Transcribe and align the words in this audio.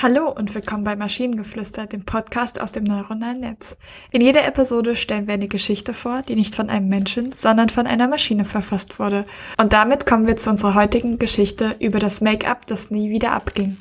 Hallo 0.00 0.30
und 0.30 0.54
willkommen 0.54 0.84
bei 0.84 0.94
Maschinengeflüster, 0.94 1.88
dem 1.88 2.04
Podcast 2.04 2.60
aus 2.60 2.70
dem 2.70 2.84
neuronalen 2.84 3.40
Netz. 3.40 3.76
In 4.12 4.20
jeder 4.20 4.46
Episode 4.46 4.94
stellen 4.94 5.26
wir 5.26 5.34
eine 5.34 5.48
Geschichte 5.48 5.92
vor, 5.92 6.22
die 6.22 6.36
nicht 6.36 6.54
von 6.54 6.70
einem 6.70 6.86
Menschen, 6.86 7.32
sondern 7.32 7.68
von 7.68 7.88
einer 7.88 8.06
Maschine 8.06 8.44
verfasst 8.44 9.00
wurde. 9.00 9.26
Und 9.60 9.72
damit 9.72 10.06
kommen 10.06 10.28
wir 10.28 10.36
zu 10.36 10.50
unserer 10.50 10.76
heutigen 10.76 11.18
Geschichte 11.18 11.74
über 11.80 11.98
das 11.98 12.20
Make-up, 12.20 12.64
das 12.68 12.92
nie 12.92 13.10
wieder 13.10 13.32
abging. 13.32 13.78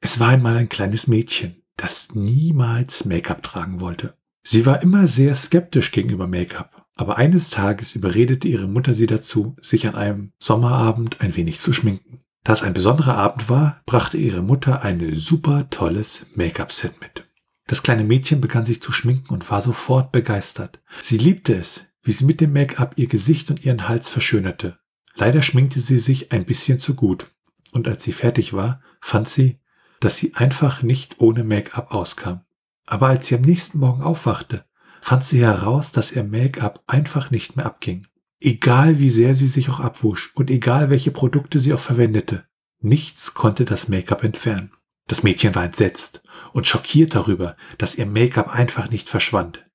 Es 0.00 0.18
war 0.18 0.30
einmal 0.30 0.56
ein 0.56 0.68
kleines 0.68 1.06
Mädchen, 1.06 1.62
das 1.76 2.16
niemals 2.16 3.04
Make-up 3.04 3.44
tragen 3.44 3.80
wollte. 3.80 4.14
Sie 4.42 4.66
war 4.66 4.82
immer 4.82 5.06
sehr 5.06 5.36
skeptisch 5.36 5.92
gegenüber 5.92 6.26
Make-up, 6.26 6.84
aber 6.96 7.16
eines 7.16 7.48
Tages 7.48 7.94
überredete 7.94 8.48
ihre 8.48 8.66
Mutter 8.66 8.92
sie 8.92 9.06
dazu, 9.06 9.54
sich 9.60 9.86
an 9.86 9.94
einem 9.94 10.32
Sommerabend 10.40 11.20
ein 11.20 11.36
wenig 11.36 11.60
zu 11.60 11.72
schminken. 11.72 12.24
Da 12.44 12.52
es 12.52 12.62
ein 12.62 12.72
besonderer 12.72 13.16
Abend 13.16 13.48
war, 13.48 13.80
brachte 13.86 14.16
ihre 14.16 14.42
Mutter 14.42 14.82
ein 14.82 15.14
super 15.14 15.68
tolles 15.70 16.26
Make-up-Set 16.34 17.00
mit. 17.00 17.26
Das 17.66 17.82
kleine 17.82 18.04
Mädchen 18.04 18.40
begann 18.40 18.64
sich 18.64 18.82
zu 18.82 18.92
schminken 18.92 19.32
und 19.32 19.48
war 19.50 19.60
sofort 19.60 20.10
begeistert. 20.10 20.80
Sie 21.02 21.18
liebte 21.18 21.54
es, 21.54 21.86
wie 22.02 22.12
sie 22.12 22.24
mit 22.24 22.40
dem 22.40 22.52
Make-up 22.52 22.94
ihr 22.96 23.06
Gesicht 23.06 23.50
und 23.50 23.64
ihren 23.64 23.88
Hals 23.88 24.08
verschönerte. 24.08 24.78
Leider 25.14 25.42
schminkte 25.42 25.80
sie 25.80 25.98
sich 25.98 26.32
ein 26.32 26.44
bisschen 26.44 26.78
zu 26.78 26.94
gut. 26.94 27.30
Und 27.72 27.86
als 27.86 28.02
sie 28.02 28.12
fertig 28.12 28.52
war, 28.52 28.80
fand 29.00 29.28
sie, 29.28 29.60
dass 30.00 30.16
sie 30.16 30.34
einfach 30.34 30.82
nicht 30.82 31.20
ohne 31.20 31.44
Make-up 31.44 31.92
auskam. 31.92 32.40
Aber 32.86 33.08
als 33.08 33.26
sie 33.26 33.36
am 33.36 33.42
nächsten 33.42 33.78
Morgen 33.78 34.02
aufwachte, 34.02 34.64
fand 35.00 35.22
sie 35.22 35.40
heraus, 35.40 35.92
dass 35.92 36.10
ihr 36.12 36.24
Make-up 36.24 36.82
einfach 36.86 37.30
nicht 37.30 37.56
mehr 37.56 37.66
abging. 37.66 38.06
Egal 38.40 38.98
wie 38.98 39.10
sehr 39.10 39.34
sie 39.34 39.46
sich 39.46 39.68
auch 39.68 39.80
abwusch 39.80 40.32
und 40.34 40.50
egal 40.50 40.88
welche 40.88 41.10
Produkte 41.10 41.60
sie 41.60 41.74
auch 41.74 41.80
verwendete, 41.80 42.46
nichts 42.80 43.34
konnte 43.34 43.66
das 43.66 43.88
Make-up 43.88 44.24
entfernen. 44.24 44.72
Das 45.06 45.22
Mädchen 45.22 45.54
war 45.54 45.64
entsetzt 45.64 46.22
und 46.52 46.66
schockiert 46.66 47.14
darüber, 47.14 47.56
dass 47.76 47.96
ihr 47.96 48.06
Make-up 48.06 48.48
einfach 48.48 48.88
nicht 48.90 49.10
verschwand. 49.10 49.66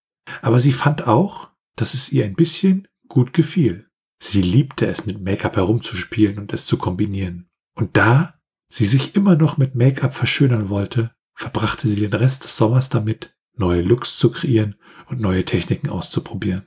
Aber 0.41 0.59
sie 0.59 0.71
fand 0.71 1.07
auch, 1.07 1.51
dass 1.75 1.93
es 1.93 2.11
ihr 2.11 2.25
ein 2.25 2.35
bisschen 2.35 2.87
gut 3.07 3.33
gefiel. 3.33 3.87
Sie 4.19 4.41
liebte 4.41 4.87
es, 4.87 5.05
mit 5.05 5.21
Make-up 5.21 5.57
herumzuspielen 5.57 6.39
und 6.39 6.53
es 6.53 6.65
zu 6.65 6.77
kombinieren. 6.77 7.47
Und 7.75 7.97
da 7.97 8.39
sie 8.69 8.85
sich 8.85 9.15
immer 9.15 9.35
noch 9.35 9.57
mit 9.57 9.75
Make-up 9.75 10.13
verschönern 10.15 10.69
wollte, 10.69 11.11
verbrachte 11.35 11.87
sie 11.87 11.99
den 11.99 12.13
Rest 12.13 12.45
des 12.45 12.57
Sommers 12.57 12.89
damit, 12.89 13.35
neue 13.57 13.81
Looks 13.81 14.17
zu 14.17 14.31
kreieren 14.31 14.75
und 15.07 15.19
neue 15.19 15.45
Techniken 15.45 15.89
auszuprobieren. 15.89 16.63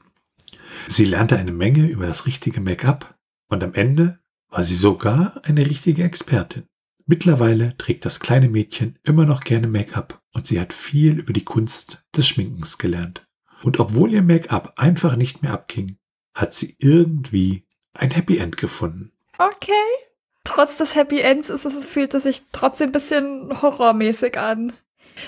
Sie 0.86 1.04
lernte 1.04 1.36
eine 1.36 1.52
Menge 1.52 1.86
über 1.86 2.06
das 2.06 2.26
richtige 2.26 2.60
Make-up 2.60 3.18
und 3.48 3.62
am 3.62 3.74
Ende 3.74 4.20
war 4.48 4.62
sie 4.62 4.74
sogar 4.74 5.40
eine 5.44 5.66
richtige 5.66 6.04
Expertin. 6.04 6.66
Mittlerweile 7.06 7.76
trägt 7.78 8.04
das 8.04 8.20
kleine 8.20 8.48
Mädchen 8.48 8.98
immer 9.02 9.24
noch 9.24 9.40
gerne 9.40 9.66
Make-up 9.66 10.20
und 10.32 10.46
sie 10.46 10.60
hat 10.60 10.72
viel 10.72 11.18
über 11.18 11.32
die 11.32 11.44
Kunst 11.44 12.04
des 12.14 12.28
Schminkens 12.28 12.78
gelernt. 12.78 13.26
Und 13.62 13.80
obwohl 13.80 14.12
ihr 14.12 14.22
Make-up 14.22 14.74
einfach 14.76 15.16
nicht 15.16 15.42
mehr 15.42 15.52
abging, 15.52 15.98
hat 16.34 16.54
sie 16.54 16.76
irgendwie 16.78 17.66
ein 17.94 18.10
Happy 18.10 18.38
End 18.38 18.56
gefunden. 18.56 19.12
Okay. 19.38 19.72
Trotz 20.44 20.76
des 20.76 20.94
Happy 20.94 21.20
Ends 21.20 21.50
ist 21.50 21.64
es, 21.64 21.84
fühlt 21.84 22.14
es 22.14 22.22
sich 22.22 22.42
trotzdem 22.52 22.90
ein 22.90 22.92
bisschen 22.92 23.62
horrormäßig 23.62 24.38
an. 24.38 24.72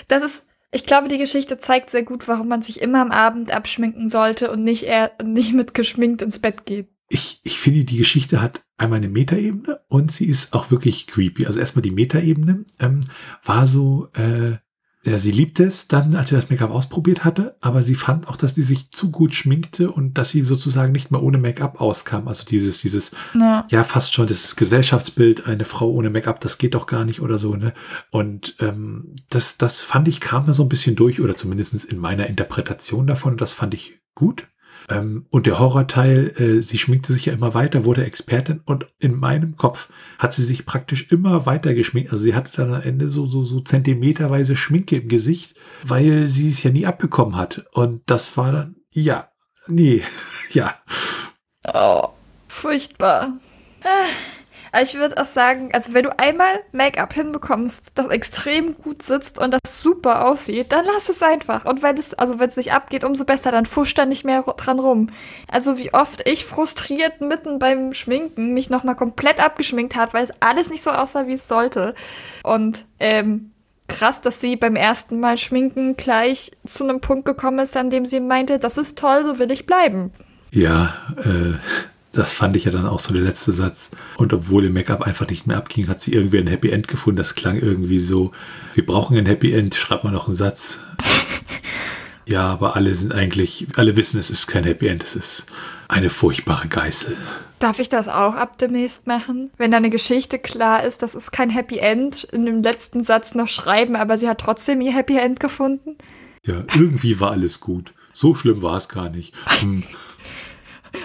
Das 0.07 0.23
ist 0.23 0.45
ich 0.71 0.85
glaube, 0.85 1.07
die 1.07 1.17
Geschichte 1.17 1.57
zeigt 1.57 1.89
sehr 1.89 2.03
gut, 2.03 2.27
warum 2.27 2.47
man 2.47 2.61
sich 2.61 2.81
immer 2.81 3.01
am 3.01 3.11
Abend 3.11 3.51
abschminken 3.51 4.09
sollte 4.09 4.51
und 4.51 4.63
nicht 4.63 4.83
eher 4.83 5.11
nicht 5.23 5.53
mit 5.53 5.73
geschminkt 5.73 6.21
ins 6.21 6.39
Bett 6.39 6.65
geht. 6.65 6.87
Ich, 7.09 7.41
ich 7.43 7.59
finde, 7.59 7.83
die 7.83 7.97
Geschichte 7.97 8.41
hat 8.41 8.63
einmal 8.77 8.97
eine 8.97 9.09
Metaebene 9.09 9.81
und 9.89 10.11
sie 10.13 10.27
ist 10.27 10.53
auch 10.53 10.71
wirklich 10.71 11.07
creepy. 11.07 11.45
Also 11.45 11.59
erstmal 11.59 11.81
die 11.81 11.91
Metaebene 11.91 12.65
ähm, 12.79 13.01
war 13.43 13.65
so, 13.65 14.07
äh, 14.13 14.57
ja, 15.03 15.17
sie 15.17 15.31
liebte 15.31 15.63
es 15.63 15.87
dann, 15.87 16.15
als 16.15 16.29
sie 16.29 16.35
das 16.35 16.51
Make-up 16.51 16.69
ausprobiert 16.69 17.23
hatte, 17.23 17.55
aber 17.59 17.81
sie 17.81 17.95
fand 17.95 18.27
auch, 18.27 18.35
dass 18.35 18.53
die 18.53 18.61
sich 18.61 18.91
zu 18.91 19.09
gut 19.09 19.33
schminkte 19.33 19.91
und 19.91 20.17
dass 20.17 20.29
sie 20.29 20.43
sozusagen 20.45 20.91
nicht 20.91 21.09
mehr 21.09 21.23
ohne 21.23 21.39
Make-up 21.39 21.81
auskam. 21.81 22.27
Also 22.27 22.45
dieses, 22.45 22.81
dieses, 22.81 23.11
ja. 23.33 23.65
ja, 23.71 23.83
fast 23.83 24.13
schon 24.13 24.27
das 24.27 24.55
Gesellschaftsbild, 24.55 25.47
eine 25.47 25.65
Frau 25.65 25.89
ohne 25.89 26.11
Make-up, 26.11 26.39
das 26.39 26.59
geht 26.59 26.75
doch 26.75 26.85
gar 26.85 27.03
nicht 27.03 27.19
oder 27.19 27.39
so, 27.39 27.55
ne? 27.55 27.73
Und 28.11 28.55
ähm, 28.59 29.15
das, 29.29 29.57
das 29.57 29.81
fand 29.81 30.07
ich, 30.07 30.19
kam 30.19 30.45
da 30.45 30.53
so 30.53 30.61
ein 30.63 30.69
bisschen 30.69 30.95
durch, 30.95 31.19
oder 31.19 31.35
zumindestens 31.35 31.83
in 31.83 31.97
meiner 31.97 32.27
Interpretation 32.27 33.07
davon, 33.07 33.33
und 33.33 33.41
das 33.41 33.53
fand 33.53 33.73
ich 33.73 33.99
gut. 34.13 34.47
Ähm, 34.89 35.25
und 35.29 35.45
der 35.45 35.59
Horrorteil, 35.59 36.33
äh, 36.37 36.61
sie 36.61 36.77
schminkte 36.77 37.13
sich 37.13 37.25
ja 37.25 37.33
immer 37.33 37.53
weiter, 37.53 37.85
wurde 37.85 38.05
Expertin 38.05 38.61
und 38.65 38.87
in 38.99 39.15
meinem 39.15 39.55
Kopf 39.55 39.89
hat 40.17 40.33
sie 40.33 40.43
sich 40.43 40.65
praktisch 40.65 41.11
immer 41.11 41.45
weiter 41.45 41.73
geschminkt. 41.73 42.11
Also 42.11 42.23
sie 42.23 42.35
hatte 42.35 42.51
dann 42.55 42.73
am 42.73 42.81
Ende 42.81 43.07
so, 43.07 43.25
so, 43.25 43.43
so 43.43 43.59
zentimeterweise 43.59 44.55
Schminke 44.55 44.97
im 44.97 45.07
Gesicht, 45.07 45.55
weil 45.83 46.27
sie 46.27 46.49
es 46.49 46.63
ja 46.63 46.71
nie 46.71 46.85
abbekommen 46.85 47.35
hat. 47.35 47.65
Und 47.73 48.01
das 48.07 48.37
war 48.37 48.51
dann, 48.51 48.75
ja, 48.91 49.29
nee, 49.67 50.03
ja. 50.51 50.75
Oh, 51.73 52.09
furchtbar. 52.47 53.33
Ah. 53.83 54.40
Aber 54.71 54.83
ich 54.83 54.95
würde 54.95 55.21
auch 55.21 55.25
sagen, 55.25 55.69
also 55.73 55.93
wenn 55.93 56.03
du 56.03 56.17
einmal 56.17 56.61
Make-up 56.71 57.13
hinbekommst, 57.13 57.91
das 57.95 58.07
extrem 58.07 58.77
gut 58.77 59.03
sitzt 59.03 59.37
und 59.39 59.51
das 59.51 59.81
super 59.81 60.25
aussieht, 60.25 60.71
dann 60.71 60.85
lass 60.85 61.09
es 61.09 61.21
einfach. 61.21 61.65
Und 61.65 61.83
wenn 61.83 61.97
es, 61.97 62.13
also 62.13 62.39
wenn 62.39 62.49
es 62.49 62.55
nicht 62.55 62.71
abgeht, 62.71 63.03
umso 63.03 63.25
besser, 63.25 63.51
dann 63.51 63.65
fusch 63.65 63.93
da 63.93 64.05
nicht 64.05 64.23
mehr 64.23 64.43
dran 64.43 64.79
rum. 64.79 65.07
Also 65.49 65.77
wie 65.77 65.93
oft 65.93 66.27
ich 66.27 66.45
frustriert 66.45 67.19
mitten 67.19 67.59
beim 67.59 67.93
Schminken 67.93 68.53
mich 68.53 68.69
nochmal 68.69 68.95
komplett 68.95 69.39
abgeschminkt 69.39 69.95
hat, 69.95 70.13
weil 70.13 70.23
es 70.23 70.33
alles 70.39 70.69
nicht 70.69 70.83
so 70.83 70.91
aussah, 70.91 71.27
wie 71.27 71.33
es 71.33 71.47
sollte. 71.47 71.93
Und, 72.43 72.85
ähm, 72.99 73.51
krass, 73.87 74.21
dass 74.21 74.39
sie 74.39 74.55
beim 74.55 74.77
ersten 74.77 75.19
Mal 75.19 75.37
schminken 75.37 75.97
gleich 75.97 76.51
zu 76.65 76.85
einem 76.85 77.01
Punkt 77.01 77.25
gekommen 77.25 77.59
ist, 77.59 77.75
an 77.75 77.89
dem 77.89 78.05
sie 78.05 78.21
meinte, 78.21 78.57
das 78.57 78.77
ist 78.77 78.97
toll, 78.97 79.23
so 79.23 79.37
will 79.37 79.51
ich 79.51 79.65
bleiben. 79.65 80.13
Ja, 80.51 80.93
äh, 81.17 81.55
das 82.11 82.33
fand 82.33 82.57
ich 82.57 82.65
ja 82.65 82.71
dann 82.71 82.85
auch 82.85 82.99
so 82.99 83.13
der 83.13 83.23
letzte 83.23 83.51
Satz. 83.51 83.91
Und 84.17 84.33
obwohl 84.33 84.65
ihr 84.65 84.69
Make-up 84.69 85.03
einfach 85.03 85.27
nicht 85.27 85.47
mehr 85.47 85.57
abging, 85.57 85.87
hat 85.87 86.01
sie 86.01 86.13
irgendwie 86.13 86.39
ein 86.39 86.47
Happy 86.47 86.69
End 86.69 86.87
gefunden. 86.87 87.17
Das 87.17 87.35
klang 87.35 87.57
irgendwie 87.57 87.99
so, 87.99 88.31
wir 88.73 88.85
brauchen 88.85 89.17
ein 89.17 89.25
Happy 89.25 89.53
End, 89.53 89.75
schreibt 89.75 90.03
mal 90.03 90.11
noch 90.11 90.27
einen 90.27 90.35
Satz. 90.35 90.81
ja, 92.25 92.43
aber 92.43 92.75
alle 92.75 92.93
sind 92.95 93.13
eigentlich, 93.13 93.67
alle 93.77 93.95
wissen, 93.95 94.19
es 94.19 94.29
ist 94.29 94.47
kein 94.47 94.65
Happy 94.65 94.87
End, 94.87 95.03
es 95.03 95.15
ist 95.15 95.45
eine 95.87 96.09
furchtbare 96.09 96.67
Geißel. 96.67 97.15
Darf 97.59 97.79
ich 97.79 97.89
das 97.89 98.07
auch 98.07 98.35
ab 98.35 98.57
demnächst 98.57 99.07
machen? 99.07 99.51
Wenn 99.57 99.71
deine 99.71 99.89
Geschichte 99.89 100.39
klar 100.39 100.83
ist, 100.83 101.03
das 101.03 101.15
ist 101.15 101.31
kein 101.31 101.49
Happy 101.49 101.77
End, 101.77 102.23
in 102.25 102.45
dem 102.45 102.61
letzten 102.61 103.03
Satz 103.03 103.35
noch 103.35 103.47
schreiben, 103.47 103.95
aber 103.95 104.17
sie 104.17 104.27
hat 104.27 104.39
trotzdem 104.39 104.81
ihr 104.81 104.93
Happy 104.93 105.17
End 105.17 105.39
gefunden? 105.39 105.95
Ja, 106.45 106.63
irgendwie 106.73 107.19
war 107.19 107.31
alles 107.31 107.59
gut. 107.59 107.93
So 108.13 108.35
schlimm 108.35 108.61
war 108.61 108.77
es 108.77 108.89
gar 108.89 109.09
nicht. 109.09 109.33
Hm. 109.61 109.83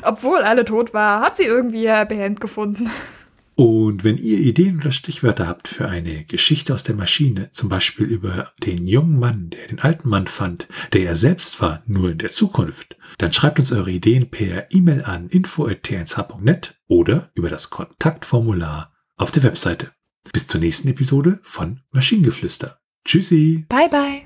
Obwohl 0.03 0.39
alle 0.39 0.65
tot 0.65 0.95
war, 0.95 1.21
hat 1.21 1.37
sie 1.37 1.45
irgendwie 1.45 1.85
ihr 1.85 2.05
Behand 2.05 2.41
gefunden. 2.41 2.91
Und 3.57 4.05
wenn 4.05 4.19
ihr 4.19 4.39
Ideen 4.39 4.79
oder 4.81 4.93
Stichwörter 4.93 5.49
habt 5.49 5.67
für 5.67 5.89
eine 5.89 6.25
Geschichte 6.25 6.75
aus 6.75 6.83
der 6.83 6.95
Maschine, 6.95 7.51
zum 7.53 7.71
Beispiel 7.71 8.05
über 8.05 8.53
den 8.63 8.87
jungen 8.87 9.19
Mann, 9.19 9.49
der 9.49 9.69
den 9.69 9.81
alten 9.81 10.11
Mann 10.11 10.27
fand, 10.27 10.69
der 10.93 11.07
er 11.07 11.17
selbst 11.17 11.63
war, 11.63 11.83
nur 11.87 12.11
in 12.11 12.19
der 12.19 12.31
Zukunft, 12.31 12.97
dann 13.17 13.33
schreibt 13.33 13.59
uns 13.59 13.73
eure 13.73 13.91
Ideen 13.91 14.31
per 14.31 14.71
E-Mail 14.71 15.05
an 15.05 15.31
info.tnsh.net 15.31 16.79
oder 16.87 17.31
über 17.35 17.49
das 17.49 17.71
Kontaktformular 17.71 18.93
auf 19.17 19.31
der 19.31 19.43
Webseite. 19.43 19.93
Bis 20.35 20.47
zur 20.47 20.61
nächsten 20.61 20.89
Episode 20.89 21.41
von 21.43 21.81
Maschinengeflüster. 21.93 22.79
Tschüssi. 23.07 23.65
Bye 23.71 23.89
bye. 23.89 24.26